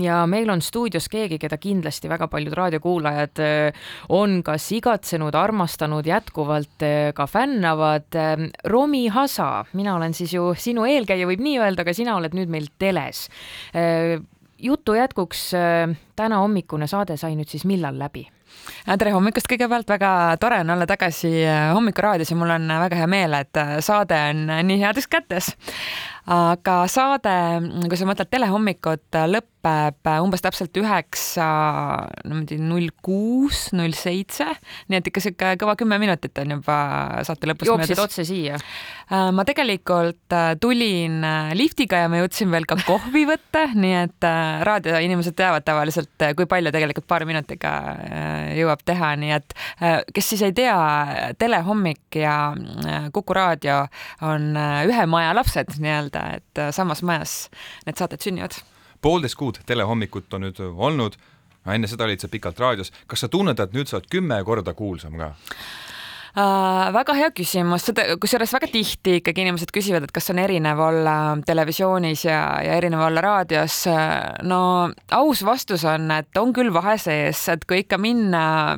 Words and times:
ja 0.00 0.20
meil 0.30 0.50
on 0.52 0.62
stuudios 0.62 1.08
keegi, 1.12 1.38
keda 1.42 1.58
kindlasti 1.60 2.10
väga 2.10 2.28
paljud 2.32 2.54
raadiokuulajad 2.56 3.42
on 4.14 4.40
kas 4.46 4.68
igatsenud, 4.76 5.34
armastanud, 5.34 6.06
jätkuvalt 6.06 6.84
ka 7.14 7.26
fännavad. 7.30 8.18
Romi 8.64 9.06
Hasa, 9.08 9.64
mina 9.72 9.96
olen 9.96 10.14
siis 10.14 10.34
ju 10.34 10.52
sinu 10.58 10.86
eelkäija, 10.88 11.28
võib 11.28 11.42
nii 11.44 11.58
öelda, 11.60 11.84
aga 11.86 11.96
sina 11.96 12.16
oled 12.16 12.36
nüüd 12.36 12.52
meil 12.52 12.70
teles. 12.78 13.26
jutu 14.58 14.94
jätkuks 14.96 15.50
täna 16.16 16.38
hommikune 16.40 16.86
saade 16.88 17.16
sai 17.16 17.36
nüüd 17.36 17.48
siis 17.48 17.64
millal 17.64 17.98
läbi? 17.98 18.26
tere 18.86 19.12
hommikust 19.12 19.48
kõigepealt, 19.50 19.88
väga 19.90 20.10
tore 20.40 20.60
on 20.62 20.70
olla 20.76 20.86
tagasi 20.88 21.30
Hommikuraadios 21.74 22.30
ja 22.30 22.36
mul 22.38 22.54
on 22.54 22.68
väga 22.86 23.00
hea 23.02 23.08
meel, 23.10 23.34
et 23.40 23.58
saade 23.84 24.18
on 24.30 24.46
nii 24.68 24.78
heades 24.80 25.08
kätes 25.10 25.52
aga 26.26 26.80
saade, 26.90 27.34
kui 27.86 27.98
sa 27.98 28.08
mõtled 28.08 28.30
telehommikut, 28.30 29.18
lõpeb 29.30 30.10
umbes 30.22 30.42
täpselt 30.42 30.74
üheksa, 30.78 31.46
niimoodi 32.26 32.58
null 32.62 32.90
kuus, 33.04 33.68
null 33.76 33.94
seitse, 33.96 34.48
nii 34.90 34.98
et 35.00 35.10
ikka 35.10 35.22
sihuke 35.22 35.54
kõva 35.60 35.76
kümme 35.78 35.98
minutit 36.02 36.38
on 36.42 36.56
juba 36.58 36.78
saate 37.26 37.50
lõpus. 37.50 37.70
jooksid 37.70 38.02
otse 38.02 38.26
siia? 38.26 38.58
Äh, 39.06 39.28
ma 39.30 39.44
tegelikult 39.46 40.34
äh, 40.34 40.56
tulin 40.58 41.20
äh, 41.22 41.52
liftiga 41.54 42.00
ja 42.02 42.10
ma 42.10 42.18
jõudsin 42.18 42.50
veel 42.50 42.66
ka 42.66 42.74
kohvi 42.82 43.22
võtta, 43.28 43.68
nii 43.82 43.94
et 44.00 44.28
raadioinimesed 44.66 45.36
teavad 45.38 45.62
tavaliselt, 45.66 46.26
kui 46.34 46.50
palju 46.50 46.74
tegelikult 46.74 47.06
paari 47.06 47.28
minutiga 47.30 47.70
jõuab 48.56 48.82
teha, 48.86 49.12
nii 49.20 49.32
et 49.36 49.54
kes 50.14 50.32
siis 50.32 50.42
ei 50.46 50.54
tea, 50.56 50.76
telehommik 51.38 52.18
ja 52.18 52.36
Kuku 53.14 53.34
raadio 53.36 53.78
on 54.26 54.56
ühe 54.56 55.06
maja 55.10 55.34
lapsed 55.36 55.76
nii-öelda 55.78 56.15
öelda, 56.16 56.36
et 56.36 56.58
äh, 56.58 56.72
samas 56.74 57.02
majas 57.02 57.50
need 57.86 57.96
saated 57.98 58.22
sünnivad. 58.22 58.58
poolteist 59.02 59.36
kuud 59.36 59.60
telehommikut 59.66 60.32
on 60.34 60.46
nüüd 60.46 60.60
olnud, 60.60 61.16
enne 61.66 61.86
seda 61.86 62.04
olid 62.04 62.20
sa 62.20 62.28
pikalt 62.28 62.58
raadios, 62.60 62.92
kas 63.06 63.20
sa 63.20 63.28
tunned, 63.28 63.60
et 63.60 63.72
nüüd 63.72 63.88
sa 63.88 63.98
oled 63.98 64.08
kümme 64.10 64.42
korda 64.44 64.74
kuulsam 64.74 65.18
ka? 65.18 65.34
Äh,? 66.36 66.92
väga 66.96 67.14
hea 67.16 67.28
küsimus, 67.34 67.86
seda 67.88 68.04
kusjuures 68.20 68.52
väga 68.54 68.68
tihti 68.70 69.16
ikkagi 69.20 69.44
inimesed 69.44 69.70
küsivad, 69.74 70.06
et 70.06 70.12
kas 70.14 70.30
on 70.32 70.40
erinev 70.40 70.80
olla 70.82 71.14
televisioonis 71.46 72.26
ja, 72.26 72.40
ja 72.64 72.76
erinev 72.78 73.02
olla 73.06 73.22
raadios. 73.24 73.78
no 74.46 74.60
aus 75.16 75.42
vastus 75.46 75.84
on, 75.88 76.10
et 76.14 76.40
on 76.40 76.52
küll 76.56 76.72
vahe 76.74 76.96
sees, 77.00 77.40
et 77.52 77.64
kui 77.68 77.82
ikka 77.84 77.98
minna 78.00 78.76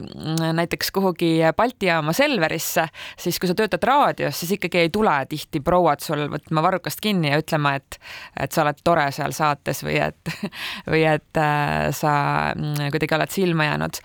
näiteks 0.56 0.92
kuhugi 0.95 1.39
Balti 1.56 1.91
jaama 1.91 2.14
Selverisse, 2.17 2.89
siis 3.19 3.39
kui 3.41 3.51
sa 3.51 3.56
töötad 3.59 3.84
raadios, 3.86 4.39
siis 4.41 4.55
ikkagi 4.59 4.84
ei 4.86 4.92
tule 4.95 5.14
tihti 5.31 5.62
prouad 5.64 6.03
sul 6.05 6.27
võtma 6.33 6.64
varrukast 6.64 7.03
kinni 7.05 7.33
ja 7.33 7.41
ütlema, 7.42 7.75
et, 7.79 8.01
et 8.39 8.55
sa 8.55 8.64
oled 8.64 8.83
tore 8.84 9.09
seal 9.14 9.34
saates 9.36 9.83
või 9.86 9.98
et, 10.09 10.34
või 10.92 11.05
et 11.09 11.42
äh, 11.42 11.91
sa 11.97 12.14
kuidagi 12.56 13.19
oled 13.19 13.34
silma 13.34 13.69
jäänud. 13.70 14.03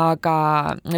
aga 0.00 0.36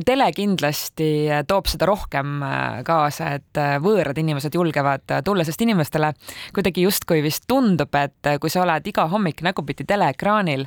tele 0.07 0.31
kindlasti 0.37 1.11
toob 1.49 1.71
seda 1.71 1.89
rohkem 1.89 1.96
rohkem 1.97 2.39
äh, 2.45 2.85
kaasa, 2.87 3.33
et 3.41 3.61
äh, 3.61 3.77
võõrad 3.83 4.19
inimesed 4.21 4.55
julgevad 4.55 5.17
äh, 5.17 5.23
tulla, 5.25 5.45
sest 5.47 5.65
inimestele 5.65 6.13
kuidagi 6.55 6.85
justkui 6.87 7.23
vist 7.25 7.49
tundub, 7.49 7.95
et 7.97 8.37
kui 8.41 8.53
sa 8.53 8.63
oled 8.65 8.87
iga 8.87 9.09
hommik 9.11 9.43
nägupidi 9.47 9.87
teleekraanil 9.89 10.67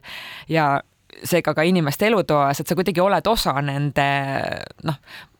ja 0.49 0.71
seega 1.25 1.55
ka 1.57 1.65
inimeste 1.65 2.07
elutoas, 2.09 2.59
et 2.61 2.69
sa 2.69 2.77
kuidagi 2.77 3.01
oled 3.01 3.27
osa 3.27 3.55
nende 3.65 4.09
noh, 4.87 4.99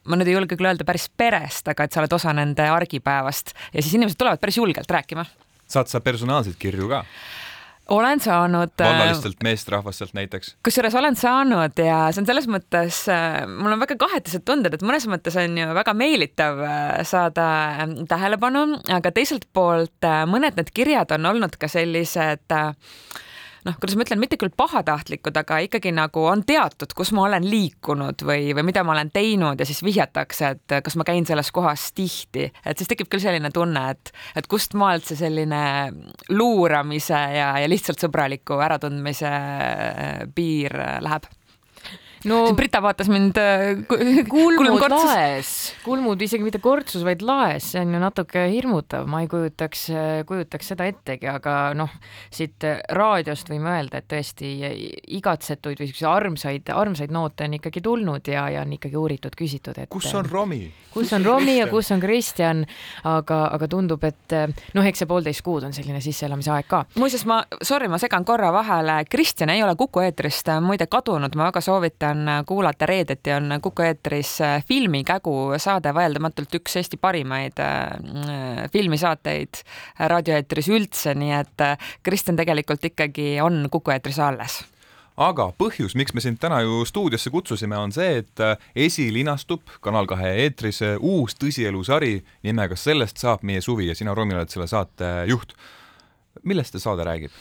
ma 0.10 0.17
nüüd 0.17 0.32
ei 0.32 0.38
julge 0.38 0.58
küll 0.58 0.70
öelda 0.70 0.88
päris 0.88 1.10
perest, 1.10 1.67
aga 1.70 1.86
et 1.86 1.94
sa 1.94 2.02
oled 2.02 2.16
osa 2.16 2.34
nende 2.36 2.66
argipäevast 2.72 3.54
ja 3.73 3.84
siis 3.84 3.94
inimesed 3.98 4.20
tulevad 4.20 4.42
päris 4.42 4.58
julgelt 4.58 4.92
rääkima. 4.92 5.26
saad 5.70 5.92
sa 5.92 6.02
personaalseid 6.02 6.58
kirju 6.60 6.90
ka? 6.90 7.04
Olen 7.90 8.20
saanud. 8.20 8.73
Äh, 8.82 8.88
vallalistelt 8.88 9.44
meesterahvastelt 9.44 10.14
näiteks? 10.14 10.56
kusjuures 10.64 10.95
olen 10.95 11.16
saanud 11.20 11.80
ja 11.82 12.02
see 12.14 12.23
on 12.23 12.30
selles 12.30 12.50
mõttes, 12.52 13.02
äh, 13.12 13.42
mul 13.50 13.73
on 13.76 13.82
väga 13.84 13.98
kahetised 14.00 14.45
tunded, 14.48 14.76
et 14.76 14.86
mõnes 14.86 15.08
mõttes 15.12 15.38
on 15.40 15.58
ju 15.58 15.70
väga 15.78 15.95
meelitav 15.98 16.62
äh, 16.66 16.84
saada 17.08 17.48
tähelepanu, 18.10 18.66
aga 18.99 19.14
teiselt 19.16 19.48
poolt 19.54 20.08
mõned 20.30 20.60
need 20.60 20.72
kirjad 20.76 21.11
on 21.17 21.32
olnud 21.32 21.58
ka 21.60 21.70
sellised 21.72 22.55
äh, 22.55 22.72
noh, 23.65 23.77
kuidas 23.80 23.97
ma 23.97 24.05
ütlen, 24.05 24.21
mitte 24.21 24.37
küll 24.39 24.53
pahatahtlikud, 24.55 25.36
aga 25.42 25.59
ikkagi 25.65 25.93
nagu 25.95 26.23
on 26.30 26.43
teatud, 26.47 26.93
kus 26.97 27.11
ma 27.15 27.25
olen 27.27 27.47
liikunud 27.49 28.23
või, 28.27 28.52
või 28.58 28.67
mida 28.71 28.83
ma 28.87 28.95
olen 28.95 29.11
teinud 29.14 29.59
ja 29.59 29.67
siis 29.67 29.81
vihjatakse, 29.86 30.53
et 30.55 30.77
kas 30.86 30.97
ma 30.99 31.08
käin 31.08 31.27
selles 31.30 31.52
kohas 31.55 31.89
tihti, 31.98 32.49
et 32.65 32.80
siis 32.80 32.92
tekib 32.92 33.09
küll 33.11 33.23
selline 33.23 33.52
tunne, 33.55 33.89
et, 33.95 34.14
et 34.39 34.48
kust 34.49 34.77
maalt 34.80 35.08
see 35.09 35.19
selline 35.19 35.64
luuramise 36.33 37.19
ja, 37.36 37.52
ja 37.59 37.69
lihtsalt 37.69 38.02
sõbraliku 38.02 38.59
äratundmise 38.64 39.33
piir 40.36 40.75
läheb 41.03 41.30
no 42.27 42.39
Brita 42.57 42.81
vaatas 42.83 43.07
mind 43.11 43.37
äh, 43.39 43.83
kulmud 44.30 44.83
laes, 44.91 45.52
kulmud 45.85 46.21
isegi 46.25 46.43
mitte 46.43 46.59
kortsus, 46.63 47.03
vaid 47.07 47.23
laes, 47.25 47.71
see 47.73 47.83
on 47.83 47.93
ju 47.95 48.02
natuke 48.02 48.43
hirmutav, 48.52 49.07
ma 49.09 49.21
ei 49.23 49.30
kujutaks, 49.31 49.85
kujutaks 50.27 50.73
seda 50.73 50.89
ettegi, 50.89 51.30
aga 51.31 51.71
noh, 51.77 51.93
siit 52.33 52.65
raadiost 52.95 53.52
võime 53.52 53.71
öelda, 53.77 54.02
et 54.02 54.09
tõesti 54.11 54.52
igatsetuid 55.19 55.80
või 55.80 55.89
siukseid 55.91 56.09
armsaid, 56.11 56.73
armsaid 56.75 57.15
noote 57.15 57.47
on 57.47 57.55
ikkagi 57.59 57.83
tulnud 57.85 58.27
ja, 58.27 58.49
ja 58.51 58.65
on 58.65 58.75
ikkagi 58.75 58.99
uuritud, 58.99 59.37
küsitud, 59.39 59.80
et 59.80 59.91
kus 59.93 60.11
on 60.17 60.27
Romi? 60.27 60.65
kus 60.93 61.13
on 61.13 61.25
Romi 61.25 61.59
ja 61.59 61.69
kus 61.71 61.91
on 61.95 62.01
Kristjan, 62.03 62.65
aga, 63.07 63.43
aga 63.53 63.71
tundub, 63.71 64.03
et 64.07 64.36
noh, 64.75 64.86
eks 64.89 65.03
see 65.03 65.09
poolteist 65.09 65.45
kuud 65.45 65.67
on 65.67 65.75
selline 65.75 66.01
sisseelamise 66.03 66.51
aeg 66.55 66.67
ka. 66.69 66.83
muuseas, 66.99 67.23
ma, 67.30 67.41
sorry, 67.63 67.87
ma 67.91 68.01
segan 68.01 68.25
korra 68.27 68.51
vahele, 68.53 68.99
Kristjan 69.09 69.53
ei 69.53 69.63
ole 69.63 69.77
Kuku 69.80 70.03
eetrist 70.03 70.49
muide 70.65 70.89
kadunud, 70.91 71.36
ma 71.37 71.49
väga 71.49 71.61
soovitan 71.63 72.08
soovitan 72.09 72.45
kuulata 72.45 72.86
reedeti 72.86 73.31
on 73.31 73.59
Kuku 73.61 73.81
eetris 73.81 74.42
äh, 74.42 74.64
Filmikägu 74.65 75.53
saade, 75.58 75.93
vaieldamatult 75.93 76.55
üks 76.55 76.75
Eesti 76.75 76.97
parimaid 76.97 77.59
äh, 77.59 78.70
filmisaateid 78.73 79.61
raadioeetris 79.99 80.69
üldse, 80.69 81.14
nii 81.15 81.31
et 81.31 81.61
äh, 81.61 81.77
Kristjan 82.03 82.36
tegelikult 82.36 82.83
ikkagi 82.86 83.39
on 83.42 83.67
Kuku 83.71 83.92
eetris 83.92 84.19
alles 84.19 84.64
aga 85.19 85.52
põhjus, 85.58 85.95
miks 85.99 86.14
me 86.15 86.21
sind 86.21 86.39
täna 86.39 86.61
ju 86.61 86.86
stuudiosse 86.86 87.30
kutsusime, 87.30 87.77
on 87.77 87.92
see, 87.92 88.21
et 88.21 88.39
esilinastub 88.75 89.61
Kanal 89.81 90.08
kahe 90.08 90.31
eetris 90.45 90.80
uus 90.99 91.36
tõsielusari 91.36 92.21
nimega 92.43 92.75
Sellest 92.75 93.19
saab 93.19 93.43
meie 93.43 93.61
suvi 93.61 93.89
ja 93.89 93.95
sina, 93.95 94.15
Romi, 94.15 94.33
oled 94.33 94.49
selle 94.49 94.67
saate 94.67 95.25
juht. 95.27 95.53
Millest 96.44 96.76
see 96.76 96.84
saade 96.84 97.06
räägib? 97.08 97.34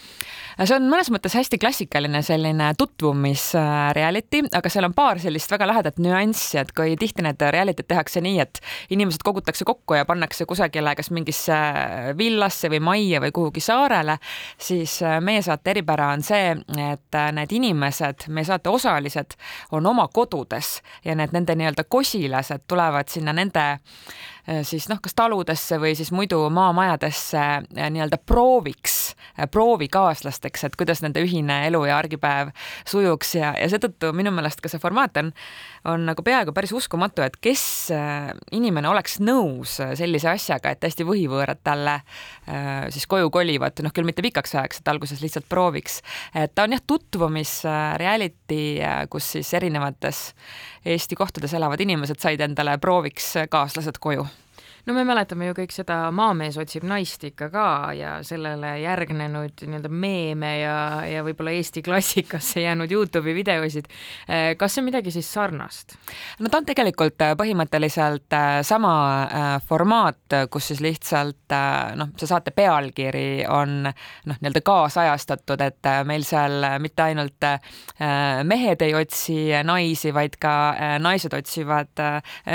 see 0.59 0.75
on 0.75 0.88
mõnes 0.91 1.06
mõttes 1.15 1.37
hästi 1.38 1.59
klassikaline 1.60 2.19
selline 2.26 2.72
tutvumisreality, 2.78 4.41
aga 4.59 4.71
seal 4.72 4.88
on 4.88 4.94
paar 4.97 5.21
sellist 5.22 5.53
väga 5.53 5.69
lahedat 5.71 6.00
nüanssi, 6.03 6.59
et 6.59 6.72
kui 6.75 6.97
tihti 6.99 7.22
need 7.22 7.43
reality'd 7.54 7.87
tehakse 7.87 8.22
nii, 8.25 8.41
et 8.43 8.59
inimesed 8.94 9.22
kogutakse 9.26 9.66
kokku 9.69 9.94
ja 9.94 10.06
pannakse 10.09 10.49
kusagile 10.50 10.97
kas 10.99 11.12
mingisse 11.15 11.59
villasse 12.19 12.72
või 12.72 12.82
majja 12.91 13.22
või 13.22 13.34
kuhugi 13.37 13.62
saarele, 13.62 14.19
siis 14.59 14.99
äh, 15.06 15.20
meie 15.22 15.44
saate 15.47 15.76
eripära 15.76 16.10
on 16.16 16.26
see, 16.26 16.56
et 16.88 17.20
äh, 17.20 17.31
need 17.38 17.55
inimesed, 17.55 18.26
meie 18.34 18.49
saate 18.49 18.72
osalised 18.72 19.38
on 19.78 19.87
oma 19.87 20.09
kodudes 20.10 20.78
ja 21.05 21.15
need 21.19 21.37
nende 21.37 21.55
nii-öelda 21.55 21.87
kosilased 21.87 22.66
tulevad 22.66 23.15
sinna 23.15 23.37
nende 23.37 23.69
Äh, 24.38 24.38
siis 24.62 24.88
noh, 24.88 25.00
kas 25.03 25.14
taludesse 25.19 25.76
või 25.81 25.94
siis 25.98 26.10
muidu 26.14 26.41
maamajadesse 26.53 27.38
äh, 27.38 27.91
nii-öelda 27.92 28.19
prooviks, 28.26 29.14
äh, 29.36 29.48
proovikaaslasteks, 29.50 30.64
et 30.64 30.76
kuidas 30.78 31.03
nende 31.04 31.20
ühine 31.25 31.60
elu 31.69 31.82
ja 31.88 31.98
argipäev 32.00 32.53
sujuks 32.88 33.34
ja, 33.37 33.53
ja 33.58 33.69
seetõttu 33.69 34.12
minu 34.16 34.32
meelest 34.34 34.62
ka 34.64 34.70
see 34.72 34.81
formaat 34.81 35.20
on, 35.20 35.32
on 35.88 36.06
nagu 36.08 36.25
peaaegu 36.25 36.54
päris 36.56 36.72
uskumatu, 36.76 37.22
et 37.25 37.37
kes 37.41 37.62
inimene 38.53 38.88
oleks 38.88 39.19
nõus 39.20 39.78
sellise 39.78 40.31
asjaga, 40.32 40.72
et 40.72 40.81
täiesti 40.82 41.06
võhivõõrad 41.06 41.60
talle 41.64 42.00
siis 42.92 43.06
koju 43.08 43.31
kolivad, 43.32 43.81
noh 43.84 43.94
küll 43.94 44.08
mitte 44.08 44.25
pikaks 44.25 44.54
ajaks, 44.56 44.81
et 44.81 44.91
alguses 44.92 45.22
lihtsalt 45.22 45.48
prooviks. 45.48 46.00
et 46.34 46.54
ta 46.54 46.66
on 46.66 46.75
jah, 46.76 46.82
tutvumisreality, 46.87 48.62
kus 49.11 49.32
siis 49.37 49.55
erinevates 49.55 50.32
Eesti 50.88 51.17
kohtades 51.19 51.52
elavad 51.55 51.81
inimesed 51.84 52.20
said 52.22 52.40
endale 52.40 52.78
prooviks 52.81 53.34
kaaslased 53.50 53.99
koju 54.00 54.26
no 54.88 54.94
me 54.96 55.05
mäletame 55.05 55.50
ju 55.50 55.55
kõik 55.58 55.73
seda 55.75 55.96
Maamees 56.14 56.56
otsib 56.61 56.87
naist 56.88 57.25
ikka 57.29 57.50
ka 57.52 57.67
ja 57.96 58.12
sellele 58.25 58.70
järgnenud 58.81 59.61
nii-öelda 59.61 59.90
meeme 59.93 60.52
ja, 60.62 60.76
ja 61.05 61.25
võib-olla 61.26 61.52
Eesti 61.52 61.82
klassikasse 61.85 62.62
jäänud 62.62 62.93
Youtube'i 62.93 63.35
videosid. 63.37 63.90
Eh, 64.29 64.55
kas 64.56 64.75
see 64.75 64.82
on 64.82 64.88
midagi 64.88 65.12
siis 65.12 65.29
sarnast? 65.29 65.99
no 66.40 66.49
ta 66.49 66.62
on 66.62 66.69
tegelikult 66.69 67.20
äh, 67.25 67.35
põhimõtteliselt 67.37 68.32
äh, 68.32 68.46
sama 68.64 68.94
formaat, 69.69 70.38
kus 70.50 70.70
siis 70.73 70.81
lihtsalt 70.85 71.52
noh, 71.99 72.12
see 72.17 72.31
saate 72.31 72.52
pealkiri 72.56 73.44
on 73.52 73.82
noh, 73.84 74.38
nii-öelda 74.41 74.62
kaasajastatud, 74.64 75.61
et 75.64 75.88
meil 76.08 76.25
seal 76.26 76.64
mitte 76.82 77.05
ainult 77.05 77.46
mehed 78.49 78.82
ei 78.84 78.94
otsi 78.96 79.37
naisi, 79.67 80.12
vaid 80.14 80.37
ka 80.41 80.52
naised 81.02 81.34
otsivad 81.37 82.02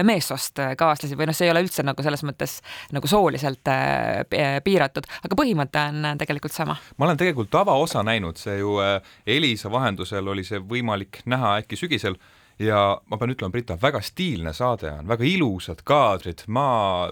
meessoost 0.05 0.61
kaaslasi 0.79 1.17
või 1.19 1.29
noh, 1.29 1.37
see 1.37 1.47
ei 1.49 1.53
ole 1.53 1.63
üldse 1.65 1.85
nagu 1.85 2.05
selles 2.05 2.22
selles 2.23 2.31
mõttes 2.31 2.59
nagu 2.95 3.09
sooliselt 3.09 3.71
piiratud, 4.63 5.07
aga 5.23 5.37
põhimõte 5.37 5.83
on 5.89 6.17
tegelikult 6.19 6.53
sama. 6.55 6.77
ma 6.97 7.05
olen 7.05 7.19
tegelikult 7.19 7.51
tavaosa 7.51 8.03
näinud, 8.03 8.37
see 8.37 8.59
ju 8.59 8.77
Elisa 9.25 9.71
vahendusel 9.71 10.27
oli 10.27 10.43
see 10.43 10.59
võimalik 10.59 11.23
näha 11.25 11.57
äkki 11.61 11.79
sügisel 11.79 12.17
ja 12.61 12.79
ma 13.09 13.17
pean 13.17 13.33
ütlema, 13.33 13.51
Brita, 13.53 13.77
väga 13.81 14.01
stiilne 14.03 14.53
saade 14.53 14.91
on, 14.91 15.07
väga 15.09 15.25
ilusad 15.25 15.81
kaadrid, 15.87 16.43
maa 16.53 17.09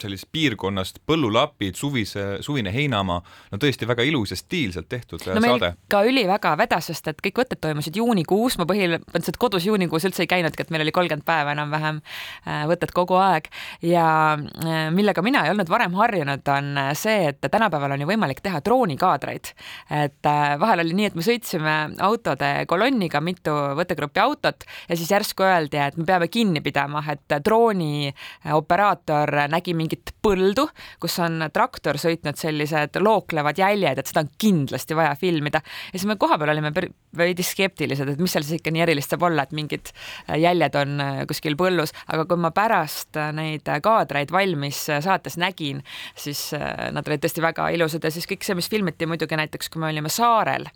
sellisest 0.00 0.30
piirkonnast, 0.32 1.00
põllulapid, 1.08 1.76
suvise, 1.76 2.24
suvine 2.44 2.72
heinamaa, 2.72 3.20
no 3.52 3.60
tõesti 3.60 3.88
väga 3.88 4.06
ilus 4.08 4.32
ja 4.32 4.38
stiilselt 4.40 4.88
tehtud 4.90 5.24
no, 5.28 5.40
saade. 5.44 5.72
ka 5.92 6.02
üliväga 6.08 6.54
vedas, 6.60 6.88
sest 6.90 7.10
et 7.12 7.20
kõik 7.24 7.42
võtted 7.42 7.60
toimusid 7.60 7.98
juunikuus, 8.00 8.56
ma 8.60 8.66
põhimõtteliselt 8.70 9.40
kodus 9.40 9.68
juunikuus 9.68 10.08
üldse 10.08 10.24
ei 10.24 10.30
käinudki, 10.30 10.64
et 10.64 10.72
meil 10.72 10.86
oli 10.86 10.94
kolmkümmend 10.96 11.26
päeva 11.28 11.54
enam-vähem 11.56 12.00
äh, 12.00 12.64
võtted 12.70 12.94
kogu 12.96 13.18
aeg 13.20 13.50
ja 13.84 14.06
äh, 14.38 14.88
millega 14.94 15.24
mina 15.26 15.44
ei 15.44 15.54
olnud 15.54 15.70
varem 15.72 15.96
harjunud, 15.98 16.46
on 16.56 16.82
see, 16.98 17.30
et 17.34 17.50
tänapäeval 17.50 17.96
on 17.96 18.04
ju 18.04 18.08
võimalik 18.08 18.40
teha 18.44 18.62
droonikaadreid. 18.64 19.52
et 20.00 20.30
äh, 20.32 20.56
vahel 20.60 20.86
oli 20.86 20.96
nii, 20.96 21.10
et 21.10 21.18
me 21.18 21.26
sõitsime 21.26 21.76
autode 22.00 22.52
kolonniga, 22.70 23.20
mitu 23.20 23.52
võttegrupi 23.76 24.22
autot 24.22 24.69
ja 24.88 24.96
siis 24.96 25.10
järsku 25.10 25.44
öeldi, 25.46 25.80
et 25.80 25.96
me 26.00 26.06
peame 26.08 26.28
kinni 26.28 26.62
pidama, 26.64 27.02
et 27.12 27.36
drooni 27.44 28.10
operaator 28.54 29.32
nägi 29.52 29.74
mingit 29.76 30.14
põldu, 30.22 30.66
kus 31.00 31.18
on 31.22 31.46
traktor 31.52 31.98
sõitnud 32.00 32.38
sellised 32.40 33.00
looklevad 33.00 33.58
jäljed, 33.60 34.00
et 34.00 34.10
seda 34.10 34.24
on 34.24 34.32
kindlasti 34.40 34.96
vaja 34.98 35.14
filmida. 35.18 35.62
ja 35.92 35.98
siis 35.98 36.08
me 36.08 36.16
kohapeal 36.20 36.54
olime 36.54 36.72
veidi 37.16 37.42
skeptilised, 37.42 38.08
et 38.08 38.20
mis 38.20 38.32
seal 38.32 38.44
siis 38.46 38.60
ikka 38.60 38.72
nii 38.74 38.84
erilist 38.86 39.12
saab 39.12 39.26
olla, 39.28 39.44
et 39.44 39.54
mingid 39.56 39.92
jäljed 40.38 40.76
on 40.78 41.04
kuskil 41.30 41.56
põllus, 41.58 41.94
aga 42.12 42.26
kui 42.28 42.40
ma 42.40 42.52
pärast 42.54 43.18
neid 43.36 43.68
kaadreid 43.82 44.32
valmis 44.32 44.82
saates 44.86 45.36
nägin, 45.40 45.82
siis 46.18 46.50
nad 46.54 47.06
olid 47.06 47.24
tõesti 47.24 47.42
väga 47.44 47.70
ilusad 47.74 48.04
ja 48.04 48.12
siis 48.14 48.28
kõik 48.30 48.46
see, 48.46 48.56
mis 48.58 48.70
filmiti 48.70 49.08
muidugi 49.10 49.38
näiteks, 49.38 49.70
kui 49.70 49.82
me 49.82 49.90
olime 49.90 50.12
saarel, 50.12 50.68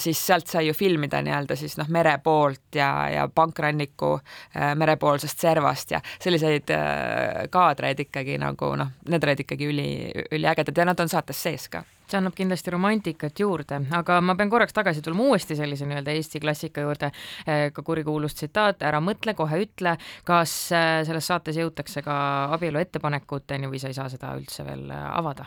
siis 0.00 0.20
sealt 0.26 0.50
sai 0.50 0.68
ju 0.68 0.76
filmida 0.76 1.22
nii-öelda 1.24 1.56
siis 1.58 1.76
noh, 1.80 1.88
mere 1.92 2.16
poolt 2.22 2.78
ja, 2.78 2.99
ja 3.08 3.28
pankranniku 3.34 4.12
äh, 4.56 4.74
merepoolsest 4.76 5.40
servast 5.40 5.90
ja 5.90 6.00
selliseid 6.20 6.70
äh, 6.70 7.46
kaadreid 7.50 8.00
ikkagi 8.06 8.38
nagu 8.38 8.74
noh, 8.76 8.92
need 9.08 9.24
olid 9.24 9.46
ikkagi 9.46 9.70
üli, 9.70 9.88
üliägedad 10.30 10.76
ja 10.76 10.84
nad 10.90 11.00
on 11.00 11.08
saates 11.08 11.42
sees 11.42 11.68
ka 11.68 11.84
see 12.10 12.18
annab 12.20 12.34
kindlasti 12.36 12.72
romantikat 12.74 13.40
juurde, 13.40 13.80
aga 13.96 14.18
ma 14.24 14.34
pean 14.38 14.50
korraks 14.52 14.74
tagasi 14.76 15.02
tulema 15.04 15.30
uuesti 15.30 15.56
sellise 15.58 15.86
nii-öelda 15.88 16.14
Eesti 16.14 16.40
klassika 16.42 16.84
juurde, 16.84 17.10
eh, 17.46 17.68
ka 17.74 17.84
kurikuulus 17.86 18.34
tsitaat, 18.38 18.82
ära 18.86 19.00
mõtle, 19.04 19.34
kohe 19.38 19.62
ütle, 19.64 19.96
kas 20.28 20.54
eh, 20.74 21.02
selles 21.06 21.26
saates 21.30 21.58
jõutakse 21.60 22.02
ka 22.06 22.16
abielu 22.56 22.80
ettepanekuteni 22.82 23.70
või 23.70 23.80
sa 23.82 23.90
ei 23.90 23.96
saa 23.96 24.08
seda 24.12 24.32
üldse 24.38 24.66
veel 24.66 24.90
eh, 24.90 25.06
avada? 25.10 25.46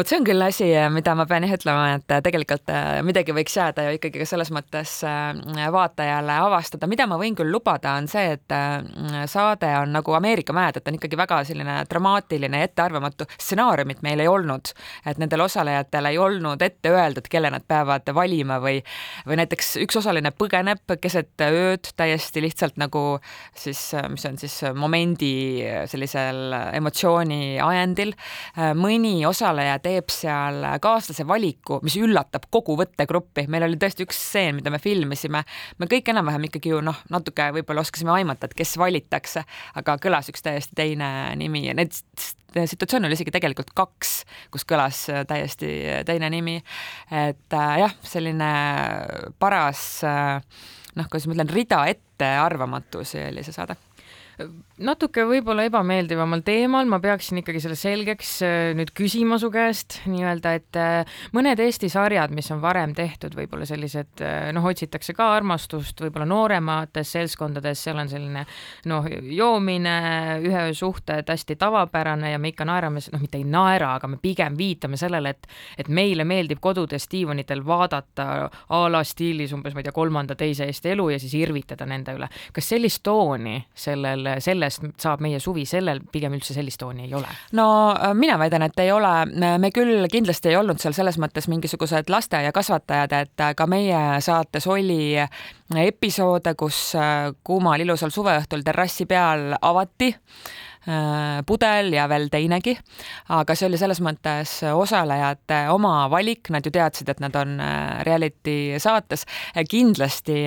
vot 0.00 0.08
see 0.08 0.20
on 0.20 0.26
küll 0.26 0.42
asi, 0.44 0.68
mida 0.94 1.14
ma 1.18 1.26
pean 1.28 1.44
jah 1.46 1.56
ütlema, 1.56 1.86
et 1.98 2.16
tegelikult 2.24 2.70
midagi 3.06 3.34
võiks 3.36 3.56
jääda 3.56 3.86
ju 3.86 3.98
ikkagi 3.98 4.22
ka 4.22 4.26
selles 4.28 4.50
mõttes 4.54 4.92
vaatajale 5.74 6.36
avastada, 6.46 6.88
mida 6.90 7.06
ma 7.10 7.18
võin 7.20 7.36
küll 7.38 7.52
lubada, 7.52 7.96
on 8.00 8.08
see, 8.10 8.36
et 8.36 9.28
saade 9.30 9.70
on 9.80 9.92
nagu 9.94 10.14
Ameerika 10.16 10.54
mäed, 10.56 10.78
et 10.78 10.88
on 10.88 10.96
ikkagi 10.96 11.18
väga 11.20 11.42
selline 11.48 11.80
dramaatiline 11.90 12.62
ja 12.62 12.68
ettearvamatu, 12.68 13.26
stsenaariumit 13.36 14.02
meil 14.06 14.24
ei 14.24 14.30
olnud, 14.30 14.72
et 15.06 15.20
nendel 15.20 15.44
osalejatel 15.44 15.99
osalejatele 16.00 16.10
ei 16.10 16.18
olnud 16.18 16.62
ette 16.62 16.90
öeldud, 16.90 17.28
kelle 17.30 17.50
nad 17.50 17.64
peavad 17.68 18.08
valima 18.14 18.58
või, 18.60 18.80
või 19.26 19.38
näiteks 19.40 19.76
üks 19.84 19.98
osaline 20.00 20.32
põgeneb 20.32 20.96
keset 21.00 21.40
ööd 21.44 21.92
täiesti 21.96 22.42
lihtsalt 22.42 22.78
nagu 22.80 23.20
siis, 23.54 23.92
mis 24.08 24.24
on 24.26 24.38
siis 24.38 24.56
momendi 24.74 25.62
sellisel 25.86 26.52
emotsiooni 26.74 27.60
ajendil. 27.60 28.14
mõni 28.74 29.26
osaleja 29.26 29.78
teeb 29.78 30.10
seal 30.10 30.64
kaaslase 30.80 31.26
valiku, 31.26 31.80
mis 31.82 31.96
üllatab 31.96 32.48
kogu 32.50 32.76
võttegruppi. 32.76 33.46
meil 33.48 33.64
oli 33.64 33.76
tõesti 33.76 34.06
üks 34.06 34.16
stseen, 34.16 34.56
mida 34.56 34.70
me 34.70 34.78
filmisime. 34.78 35.44
me 35.78 35.86
kõik 35.86 36.08
enam-vähem 36.08 36.48
ikkagi 36.48 36.70
ju 36.70 36.80
noh, 36.80 36.96
natuke 37.10 37.50
võib-olla 37.52 37.80
oskasime 37.80 38.12
aimata, 38.12 38.46
et 38.46 38.54
kes 38.54 38.76
valitakse, 38.78 39.44
aga 39.74 39.96
kõlas 40.00 40.30
üks 40.30 40.42
täiesti 40.42 40.74
teine 40.76 41.36
nimi 41.36 41.66
ja 41.66 41.74
need 41.74 41.92
situatsioone 42.54 43.08
oli 43.08 43.18
isegi 43.18 43.34
tegelikult 43.34 43.72
kaks, 43.76 44.14
kus 44.52 44.66
kõlas 44.68 45.04
äh, 45.12 45.22
täiesti 45.28 45.70
äh, 45.88 46.02
teine 46.06 46.30
nimi. 46.32 46.58
et 47.10 47.56
jah, 47.80 47.94
selline 48.02 48.50
paras 49.38 49.84
noh, 50.04 51.06
kuidas 51.06 51.28
ma 51.28 51.36
ütlen, 51.36 51.52
rida 51.54 51.84
ettearvamatusi 51.90 53.22
oli 53.30 53.46
see 53.46 53.56
saade 53.56 53.76
natuke 54.80 55.24
võib-olla 55.28 55.66
ebameeldivamal 55.68 56.40
teemal, 56.44 56.88
ma 56.88 56.98
peaksin 57.02 57.40
ikkagi 57.40 57.60
selle 57.62 57.76
selgeks 57.78 58.30
äh, 58.46 58.70
nüüd 58.76 58.92
küsima 58.96 59.36
su 59.40 59.50
käest 59.52 59.98
nii-öelda, 60.08 60.52
et 60.56 60.78
äh, 60.80 61.18
mõned 61.36 61.60
Eesti 61.60 61.90
sarjad, 61.92 62.32
mis 62.34 62.48
on 62.54 62.62
varem 62.62 62.94
tehtud, 62.96 63.34
võib-olla 63.36 63.68
sellised 63.68 64.22
äh, 64.24 64.48
noh, 64.56 64.64
otsitakse 64.70 65.14
ka 65.16 65.30
armastust 65.36 66.00
võib-olla 66.00 66.28
nooremates 66.30 67.12
seltskondades, 67.16 67.82
seal 67.84 68.00
on 68.00 68.10
selline 68.12 68.46
noh, 68.90 69.08
joomine, 69.36 69.96
ühe 70.46 70.64
öö 70.70 70.74
suhted 70.76 71.28
hästi 71.28 71.58
tavapärane 71.60 72.32
ja 72.32 72.40
me 72.40 72.54
ikka 72.54 72.64
naerame, 72.68 73.04
noh, 73.12 73.22
mitte 73.22 73.40
ei 73.40 73.44
naera, 73.44 73.94
aga 73.98 74.08
me 74.08 74.20
pigem 74.22 74.56
viitame 74.58 75.00
sellele, 75.00 75.34
et 75.36 75.48
et 75.80 75.88
meile 75.92 76.24
meeldib 76.24 76.60
kodudes 76.62 77.06
diivanitel 77.10 77.62
vaadata 77.66 78.26
a 78.48 78.80
la 78.92 79.02
stiilis 79.04 79.52
umbes, 79.56 79.74
ma 79.74 79.82
ei 79.82 79.88
tea, 79.88 79.94
kolmanda 79.96 80.36
teise 80.38 80.66
Eesti 80.68 80.94
elu 80.94 81.08
ja 81.14 81.20
siis 81.20 81.34
irvitada 81.36 81.86
nende 81.88 82.14
üle. 82.16 82.28
kas 82.52 82.72
sellist 82.72 83.02
tooni 83.04 83.58
sellel 83.74 84.28
sellest 84.70 85.02
saab 85.02 85.22
meie 85.24 85.40
suvi, 85.42 85.64
sellel 85.68 86.00
pigem 86.12 86.34
üldse 86.36 86.54
sellist 86.56 86.80
tooni 86.80 87.06
ei 87.08 87.14
ole? 87.14 87.28
no 87.58 87.66
äh, 87.92 88.14
mina 88.14 88.38
väidan, 88.38 88.64
et 88.66 88.78
ei 88.82 88.92
ole, 88.92 89.12
me 89.58 89.70
küll 89.74 90.06
kindlasti 90.12 90.52
ei 90.52 90.58
olnud 90.60 90.80
seal 90.82 90.96
selles 90.96 91.18
mõttes 91.20 91.48
mingisugused 91.50 92.10
lasteaiakasvatajad, 92.10 93.16
et 93.20 93.46
äh, 93.46 93.54
ka 93.56 93.66
meie 93.70 94.20
saates 94.24 94.66
oli 94.70 95.16
episoode, 95.78 96.54
kus 96.58 96.94
äh, 96.98 97.30
kuumal 97.44 97.80
ilusal 97.80 98.12
suveõhtul 98.14 98.64
terrassi 98.66 99.06
peal 99.10 99.54
avati 99.60 100.14
pudel 101.44 101.90
ja 101.92 102.06
veel 102.08 102.30
teinegi, 102.32 102.72
aga 103.36 103.52
see 103.52 103.66
oli 103.66 103.76
selles 103.76 103.98
mõttes 104.00 104.54
osalejate 104.64 105.58
oma 105.74 106.06
valik, 106.08 106.48
nad 106.48 106.64
ju 106.64 106.72
teadsid, 106.72 107.10
et 107.12 107.20
nad 107.20 107.36
on 107.36 107.60
reality 108.08 108.78
saates. 108.80 109.26
kindlasti 109.68 110.38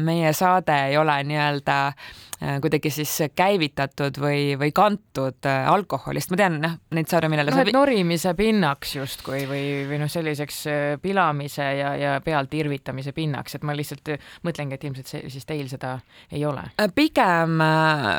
meie 0.00 0.32
saade 0.32 0.78
ei 0.88 0.96
ole 0.96 1.18
nii-öelda 1.28 1.76
äh, 1.90 2.28
Äh, 2.38 2.60
kuidagi 2.62 2.90
siis 2.94 3.10
käivitatud 3.34 4.20
või, 4.22 4.52
või 4.54 4.70
kantud 4.70 5.42
äh, 5.50 5.64
alkoholist, 5.66 6.30
ma 6.30 6.36
tean, 6.38 6.60
noh, 6.62 6.76
neid 6.94 7.08
sarju, 7.10 7.26
millele 7.32 7.50
noh, 7.50 7.62
et 7.66 7.74
norimise 7.74 8.30
pinnaks 8.38 8.92
justkui 8.94 9.40
või, 9.50 9.62
või 9.88 9.98
noh, 9.98 10.10
selliseks 10.12 10.58
äh, 10.70 10.84
pilamise 11.02 11.66
ja, 11.80 11.88
ja 11.98 12.12
pealt 12.22 12.54
irvitamise 12.54 13.10
pinnaks, 13.16 13.58
et 13.58 13.66
ma 13.66 13.74
lihtsalt 13.74 14.12
mõtlengi, 14.48 14.78
et 14.78 14.86
ilmselt 14.88 15.12
see 15.12 15.32
siis 15.32 15.46
teil 15.48 15.68
seda 15.70 15.98
ei 16.32 16.44
ole. 16.48 16.64
pigem 16.94 17.58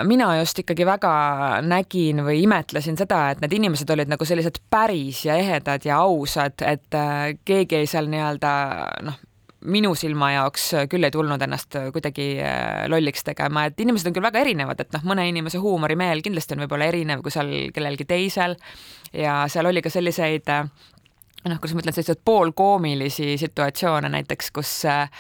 mina 0.08 0.30
just 0.40 0.62
ikkagi 0.64 0.86
väga 0.88 1.14
nägin 1.66 2.24
või 2.26 2.44
imetlesin 2.46 2.98
seda, 3.00 3.30
et 3.34 3.42
need 3.44 3.58
inimesed 3.60 3.90
olid 3.96 4.12
nagu 4.12 4.26
sellised 4.26 4.62
päris 4.70 5.26
ja 5.26 5.36
ehedad 5.40 5.86
ja 5.86 6.02
ausad, 6.06 6.62
et 6.66 7.02
keegi 7.46 7.82
ei 7.82 7.90
seal 7.90 8.08
nii-öelda 8.12 8.54
noh, 9.08 9.20
minu 9.68 9.92
silma 9.98 10.32
jaoks 10.34 10.70
küll 10.92 11.04
ei 11.04 11.12
tulnud 11.12 11.42
ennast 11.44 11.76
kuidagi 11.94 12.28
äh, 12.44 12.86
lolliks 12.92 13.26
tegema, 13.28 13.66
et 13.68 13.80
inimesed 13.80 14.10
on 14.10 14.16
küll 14.16 14.28
väga 14.30 14.44
erinevad, 14.44 14.80
et 14.80 14.96
noh, 14.96 15.04
mõne 15.12 15.26
inimese 15.30 15.60
huumorimeel 15.62 16.24
kindlasti 16.26 16.56
on 16.56 16.64
võib-olla 16.64 16.88
erinev 16.92 17.24
kui 17.26 17.34
seal 17.34 17.52
kellelgi 17.76 18.08
teisel 18.08 18.56
ja 19.14 19.42
seal 19.52 19.68
oli 19.70 19.84
ka 19.84 19.92
selliseid 19.92 20.52
äh, 20.56 20.64
noh, 21.46 21.60
kuidas 21.60 21.76
ma 21.76 21.84
ütlen, 21.84 21.98
selliseid 21.98 22.24
poolkoomilisi 22.26 23.36
situatsioone 23.42 24.12
näiteks, 24.16 24.52
kus 24.56 24.74
äh, 24.88 25.12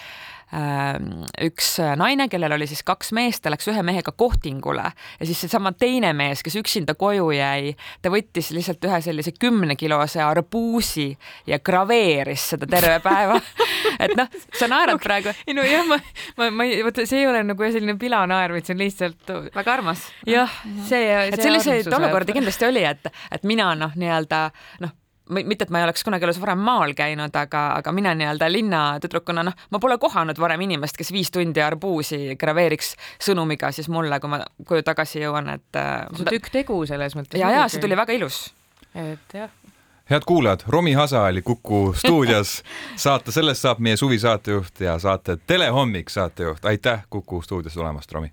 üks 0.50 1.68
naine, 2.00 2.26
kellel 2.30 2.56
oli 2.56 2.66
siis 2.70 2.82
kaks 2.86 3.12
meest, 3.14 3.44
ta 3.44 3.52
läks 3.54 3.68
ühe 3.70 3.84
mehega 3.86 4.12
kohtingule 4.18 4.86
ja 4.90 5.28
siis 5.28 5.44
seesama 5.46 5.72
teine 5.78 6.10
mees, 6.18 6.42
kes 6.46 6.58
üksinda 6.58 6.96
koju 6.98 7.30
jäi, 7.36 7.76
ta 8.02 8.10
võttis 8.10 8.50
lihtsalt 8.56 8.88
ühe 8.90 9.02
sellise 9.06 9.36
kümnekilose 9.38 10.24
arbuusi 10.26 11.12
ja 11.50 11.60
graveeris 11.62 12.48
seda 12.56 12.70
terve 12.70 12.98
päeva. 13.08 13.38
et 14.00 14.16
noh, 14.18 14.30
sa 14.58 14.70
naerad 14.72 15.02
praegu. 15.04 15.36
ei 15.46 15.58
no 15.58 15.66
jah, 15.68 15.86
ma, 15.86 16.00
ma, 16.40 16.50
ma 16.50 16.66
ei, 16.66 16.82
vaata, 16.86 17.06
see 17.10 17.22
ei 17.22 17.30
ole 17.30 17.44
nagu 17.46 17.70
selline 17.70 17.98
pilanaer, 18.02 18.56
vaid 18.56 18.66
see 18.66 18.78
on 18.78 18.82
lihtsalt 18.82 19.36
väga 19.54 19.76
armas. 19.76 20.08
jah, 20.26 20.62
see, 20.82 21.04
see. 21.06 21.28
et 21.30 21.44
selliseid 21.44 21.94
olukordi 21.94 22.40
kindlasti 22.40 22.70
oli, 22.70 22.88
et, 22.90 23.12
et 23.30 23.46
mina 23.46 23.70
noh, 23.78 23.94
nii-öelda 24.00 24.48
noh 24.82 24.98
mitte, 25.30 25.66
et 25.66 25.74
ma 25.74 25.82
ei 25.82 25.88
oleks 25.88 26.04
kunagi 26.06 26.28
elus 26.28 26.40
varem 26.42 26.62
maal 26.64 26.94
käinud, 26.98 27.36
aga, 27.36 27.64
aga 27.80 27.94
mina 27.96 28.14
nii-öelda 28.18 28.50
linnatüdrukuna, 28.52 29.46
noh, 29.48 29.58
ma 29.72 29.82
pole 29.82 29.98
kohanud 30.02 30.40
varem 30.42 30.66
inimest, 30.68 30.98
kes 31.00 31.14
viis 31.16 31.32
tundi 31.34 31.64
arbuusi 31.64 32.36
graveeriks 32.40 32.96
sõnumiga 33.30 33.72
siis 33.76 33.90
mulle, 33.94 34.20
kui 34.20 34.32
ma 34.32 34.42
koju 34.66 34.86
tagasi 34.88 35.24
jõuan, 35.24 35.54
et. 35.56 35.70
Äh, 35.78 36.06
see 36.14 36.26
on 36.26 36.34
tükk 36.34 36.54
tegu 36.54 36.82
selles 36.90 37.18
mõttes. 37.18 37.40
ja, 37.40 37.52
ja 37.62 37.68
see 37.72 37.82
tuli 37.84 37.98
väga 38.00 38.18
ilus. 38.18 38.50
et 38.96 39.38
jah 39.38 39.50
head 40.10 40.26
kuulajad, 40.26 40.60
Romi 40.68 40.94
Hasa 40.94 41.22
oli 41.22 41.42
Kuku 41.42 41.94
stuudios. 41.94 42.64
saate 42.96 43.32
Sellest 43.32 43.62
saab 43.62 43.80
meie 43.80 43.98
suvisaatejuht 43.98 44.82
ja 44.82 45.00
saate 45.00 45.38
Telehommik 45.48 46.10
saatejuht. 46.10 46.66
aitäh 46.66 47.06
Kuku 47.10 47.42
stuudios 47.42 47.74
tulemast, 47.74 48.12
Romi! 48.12 48.32